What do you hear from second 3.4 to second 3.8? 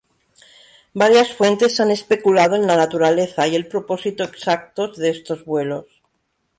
y el